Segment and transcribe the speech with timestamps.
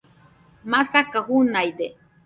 [0.71, 1.87] masaka junaide